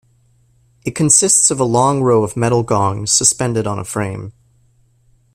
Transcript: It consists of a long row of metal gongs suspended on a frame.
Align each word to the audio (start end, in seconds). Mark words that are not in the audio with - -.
It 0.83 0.95
consists 0.95 1.51
of 1.51 1.59
a 1.59 1.63
long 1.63 2.01
row 2.01 2.23
of 2.23 2.35
metal 2.35 2.63
gongs 2.63 3.11
suspended 3.11 3.67
on 3.67 3.77
a 3.77 3.85
frame. 3.85 4.33